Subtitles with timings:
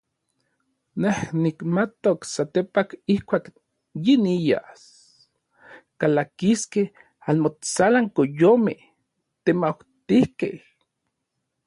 [1.03, 2.83] Nej nikmatok satepaj
[3.15, 3.45] ijkuak
[4.05, 4.81] yinias
[5.99, 6.87] kalakiskej
[7.29, 8.81] anmotsalan koyomej
[9.43, 10.55] temautijkej.